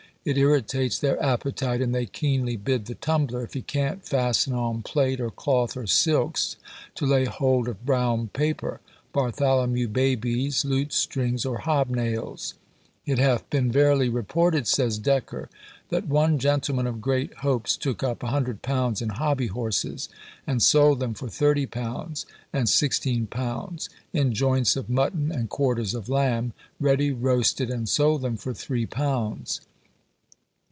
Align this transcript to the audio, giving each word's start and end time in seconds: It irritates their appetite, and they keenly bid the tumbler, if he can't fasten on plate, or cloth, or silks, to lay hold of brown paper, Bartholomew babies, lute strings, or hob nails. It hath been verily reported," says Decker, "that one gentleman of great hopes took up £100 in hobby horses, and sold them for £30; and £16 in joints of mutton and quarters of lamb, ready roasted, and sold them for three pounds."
It 0.23 0.37
irritates 0.37 0.99
their 0.99 1.19
appetite, 1.19 1.81
and 1.81 1.95
they 1.95 2.05
keenly 2.05 2.55
bid 2.55 2.85
the 2.85 2.93
tumbler, 2.93 3.43
if 3.43 3.55
he 3.55 3.63
can't 3.63 4.05
fasten 4.05 4.53
on 4.53 4.83
plate, 4.83 5.19
or 5.19 5.31
cloth, 5.31 5.75
or 5.75 5.87
silks, 5.87 6.57
to 6.93 7.07
lay 7.07 7.25
hold 7.25 7.67
of 7.67 7.83
brown 7.83 8.27
paper, 8.27 8.81
Bartholomew 9.13 9.87
babies, 9.87 10.63
lute 10.63 10.93
strings, 10.93 11.43
or 11.43 11.57
hob 11.61 11.89
nails. 11.89 12.53
It 13.03 13.17
hath 13.17 13.49
been 13.49 13.71
verily 13.71 14.09
reported," 14.09 14.67
says 14.67 14.99
Decker, 14.99 15.49
"that 15.89 16.07
one 16.07 16.37
gentleman 16.37 16.85
of 16.85 17.01
great 17.01 17.33
hopes 17.37 17.75
took 17.75 18.03
up 18.03 18.19
£100 18.19 19.01
in 19.01 19.09
hobby 19.09 19.47
horses, 19.47 20.07
and 20.45 20.61
sold 20.61 20.99
them 20.99 21.15
for 21.15 21.29
£30; 21.29 22.25
and 22.53 22.67
£16 22.67 23.89
in 24.13 24.33
joints 24.35 24.75
of 24.75 24.87
mutton 24.87 25.31
and 25.31 25.49
quarters 25.49 25.95
of 25.95 26.09
lamb, 26.09 26.53
ready 26.79 27.11
roasted, 27.11 27.71
and 27.71 27.89
sold 27.89 28.21
them 28.21 28.37
for 28.37 28.53
three 28.53 28.85
pounds." 28.85 29.61